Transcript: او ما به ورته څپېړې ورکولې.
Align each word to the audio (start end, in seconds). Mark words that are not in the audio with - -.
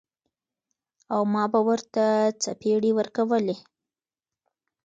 او 1.13 1.21
ما 1.33 1.43
به 1.51 1.59
ورته 1.67 2.03
څپېړې 2.41 2.91
ورکولې. 2.99 3.55